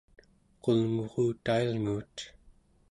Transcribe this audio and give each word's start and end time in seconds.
qulngurutailnguut 0.63 2.17